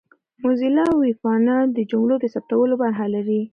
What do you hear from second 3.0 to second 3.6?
لري.